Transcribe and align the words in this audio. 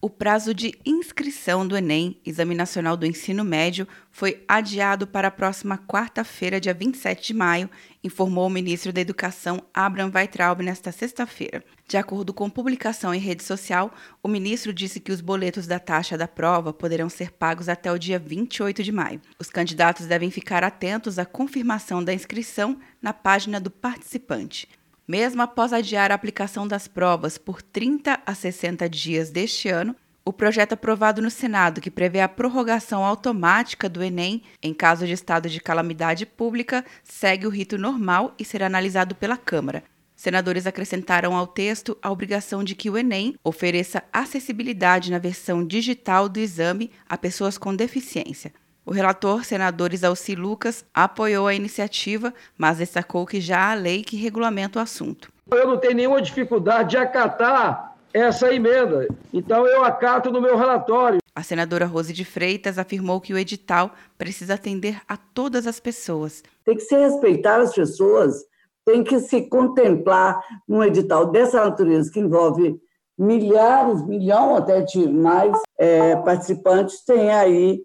O 0.00 0.08
prazo 0.08 0.54
de 0.54 0.78
inscrição 0.86 1.66
do 1.66 1.76
Enem, 1.76 2.20
Exame 2.24 2.54
Nacional 2.54 2.96
do 2.96 3.04
Ensino 3.04 3.42
Médio, 3.42 3.86
foi 4.12 4.44
adiado 4.46 5.08
para 5.08 5.26
a 5.26 5.30
próxima 5.30 5.76
quarta-feira, 5.76 6.60
dia 6.60 6.72
27 6.72 7.26
de 7.26 7.34
maio, 7.34 7.68
informou 8.04 8.46
o 8.46 8.50
ministro 8.50 8.92
da 8.92 9.00
Educação, 9.00 9.60
Abraham 9.74 10.12
Weitraub, 10.14 10.62
nesta 10.62 10.92
sexta-feira. 10.92 11.64
De 11.88 11.96
acordo 11.96 12.32
com 12.32 12.48
publicação 12.48 13.12
em 13.12 13.18
rede 13.18 13.42
social, 13.42 13.92
o 14.22 14.28
ministro 14.28 14.72
disse 14.72 15.00
que 15.00 15.10
os 15.10 15.20
boletos 15.20 15.66
da 15.66 15.80
taxa 15.80 16.16
da 16.16 16.28
prova 16.28 16.72
poderão 16.72 17.08
ser 17.08 17.32
pagos 17.32 17.68
até 17.68 17.90
o 17.90 17.98
dia 17.98 18.20
28 18.20 18.84
de 18.84 18.92
maio. 18.92 19.20
Os 19.36 19.50
candidatos 19.50 20.06
devem 20.06 20.30
ficar 20.30 20.62
atentos 20.62 21.18
à 21.18 21.24
confirmação 21.24 22.04
da 22.04 22.14
inscrição 22.14 22.78
na 23.02 23.12
página 23.12 23.58
do 23.58 23.68
participante. 23.68 24.68
Mesmo 25.08 25.40
após 25.40 25.72
adiar 25.72 26.12
a 26.12 26.14
aplicação 26.14 26.68
das 26.68 26.86
provas 26.86 27.38
por 27.38 27.62
30 27.62 28.20
a 28.26 28.34
60 28.34 28.86
dias 28.90 29.30
deste 29.30 29.70
ano, 29.70 29.96
o 30.22 30.30
projeto 30.34 30.74
aprovado 30.74 31.22
no 31.22 31.30
Senado, 31.30 31.80
que 31.80 31.90
prevê 31.90 32.20
a 32.20 32.28
prorrogação 32.28 33.02
automática 33.02 33.88
do 33.88 34.02
Enem 34.02 34.42
em 34.62 34.74
caso 34.74 35.06
de 35.06 35.14
estado 35.14 35.48
de 35.48 35.62
calamidade 35.62 36.26
pública, 36.26 36.84
segue 37.02 37.46
o 37.46 37.50
rito 37.50 37.78
normal 37.78 38.34
e 38.38 38.44
será 38.44 38.66
analisado 38.66 39.14
pela 39.14 39.38
Câmara. 39.38 39.82
Senadores 40.14 40.66
acrescentaram 40.66 41.34
ao 41.34 41.46
texto 41.46 41.96
a 42.02 42.10
obrigação 42.10 42.62
de 42.62 42.74
que 42.74 42.90
o 42.90 42.98
Enem 42.98 43.34
ofereça 43.42 44.04
acessibilidade 44.12 45.10
na 45.10 45.18
versão 45.18 45.66
digital 45.66 46.28
do 46.28 46.38
exame 46.38 46.90
a 47.08 47.16
pessoas 47.16 47.56
com 47.56 47.74
deficiência. 47.74 48.52
O 48.88 48.90
relator, 48.90 49.44
senador 49.44 49.92
Isalci 49.92 50.34
Lucas, 50.34 50.82
apoiou 50.94 51.46
a 51.46 51.52
iniciativa, 51.52 52.32
mas 52.56 52.78
destacou 52.78 53.26
que 53.26 53.38
já 53.38 53.70
há 53.70 53.74
lei 53.74 54.02
que 54.02 54.16
regulamenta 54.16 54.78
o 54.78 54.82
assunto. 54.82 55.30
Eu 55.50 55.68
não 55.68 55.76
tenho 55.76 55.94
nenhuma 55.94 56.22
dificuldade 56.22 56.92
de 56.92 56.96
acatar 56.96 57.94
essa 58.14 58.50
emenda, 58.50 59.06
então 59.30 59.66
eu 59.66 59.84
acato 59.84 60.30
no 60.30 60.40
meu 60.40 60.56
relatório. 60.56 61.18
A 61.34 61.42
senadora 61.42 61.84
Rose 61.84 62.14
de 62.14 62.24
Freitas 62.24 62.78
afirmou 62.78 63.20
que 63.20 63.34
o 63.34 63.38
edital 63.38 63.90
precisa 64.16 64.54
atender 64.54 64.98
a 65.06 65.18
todas 65.18 65.66
as 65.66 65.78
pessoas. 65.78 66.42
Tem 66.64 66.74
que 66.74 66.80
se 66.80 66.96
respeitar 66.96 67.60
as 67.60 67.74
pessoas, 67.74 68.42
tem 68.86 69.04
que 69.04 69.20
se 69.20 69.50
contemplar 69.50 70.42
num 70.66 70.82
edital 70.82 71.26
dessa 71.30 71.62
natureza 71.62 72.10
que 72.10 72.20
envolve 72.20 72.80
milhares, 73.18 74.00
milhão 74.06 74.56
até 74.56 74.80
de 74.80 75.06
mais 75.06 75.52
é, 75.76 76.16
participantes, 76.16 77.04
tem 77.04 77.30
aí 77.30 77.82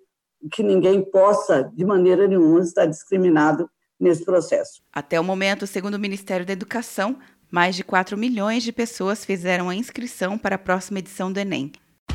que 0.52 0.64
ninguém 0.64 1.04
possa, 1.04 1.72
de 1.74 1.86
maneira 1.86 2.28
nenhuma, 2.28 2.62
estar 2.62 2.86
discriminado 2.86 3.70
nesse 4.00 4.26
processo. 4.26 4.82
Até 4.92 5.20
o 5.20 5.24
momento, 5.24 5.66
segundo 5.66 5.96
o 5.96 6.00
Ministério 6.00 6.46
da 6.46 6.54
Educação, 6.54 7.18
mais 7.50 7.76
de 7.76 7.84
4 7.84 8.18
milhões 8.18 8.64
de 8.64 8.72
pessoas 8.72 9.24
fizeram 9.24 9.70
a 9.70 9.76
inscrição 9.76 10.38
para 10.38 10.56
a 10.56 10.60
próxima 10.60 11.00
edição 11.00 11.32
do 11.32 11.40
Enem. 11.40 11.72